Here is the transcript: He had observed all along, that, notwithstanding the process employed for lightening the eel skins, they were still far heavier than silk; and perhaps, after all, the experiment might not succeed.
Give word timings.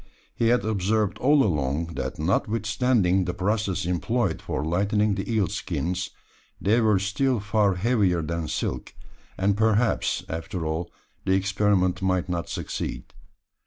He 0.33 0.47
had 0.47 0.65
observed 0.65 1.19
all 1.19 1.43
along, 1.43 1.93
that, 1.93 2.17
notwithstanding 2.17 3.25
the 3.25 3.35
process 3.35 3.85
employed 3.85 4.41
for 4.41 4.65
lightening 4.65 5.13
the 5.13 5.31
eel 5.31 5.45
skins, 5.45 6.09
they 6.59 6.81
were 6.81 6.97
still 6.97 7.39
far 7.39 7.75
heavier 7.75 8.23
than 8.23 8.47
silk; 8.47 8.95
and 9.37 9.55
perhaps, 9.55 10.23
after 10.27 10.65
all, 10.65 10.91
the 11.25 11.33
experiment 11.33 12.01
might 12.01 12.27
not 12.27 12.49
succeed. 12.49 13.13